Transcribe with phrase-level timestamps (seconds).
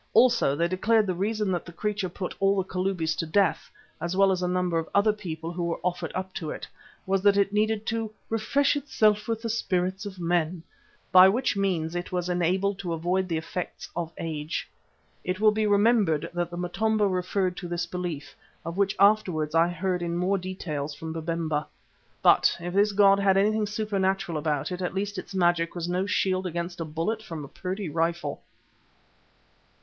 [0.15, 3.69] Also they declared that the reason the creature put all the Kalubis to death,
[4.01, 6.67] as well as a number of other people who were offered up to it,
[7.05, 10.63] was that it needed "to refresh itself with the spirits of men,"
[11.11, 14.67] by which means it was enabled to avoid the effects of age.
[15.23, 19.67] It will be remembered that the Motombo referred to this belief, of which afterwards I
[19.67, 21.67] heard in more detail from Babemba.
[22.23, 26.07] But if this god had anything supernatural about it, at least its magic was no
[26.07, 28.41] shield against a bullet from a Purdey rifle.